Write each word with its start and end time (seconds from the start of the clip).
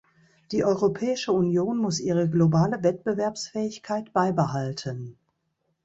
Die 0.51 0.63
Europäische 0.63 1.31
Union 1.31 1.77
muss 1.77 1.99
ihre 1.99 2.27
globale 2.27 2.81
Wettbewerbsfähigkeit 2.81 4.11
beibehalten. 4.13 5.15